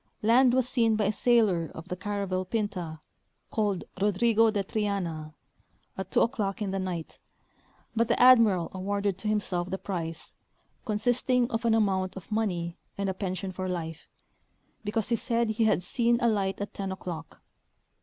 [0.23, 3.01] Land Avas seen by a sailor of the caravel Pinta,
[3.51, 5.35] called Rodrigo de Triana,
[5.95, 7.19] at 2 o'clock in the night,
[7.95, 10.33] but the ad miral awarded to himself the prize,
[10.85, 14.07] consisting of an amount of money and a pension for life,
[14.83, 17.43] because he said he had seen a light at 10 o'clock.